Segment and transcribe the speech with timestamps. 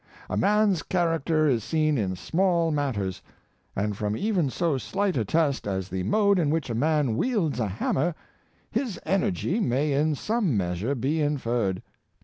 [0.31, 3.21] A man's character is seen in small matters;
[3.75, 7.59] and from even so slight a test as the mode in which a man wields
[7.59, 8.15] a hammer,
[8.71, 11.83] his energy may in some measure be inferred.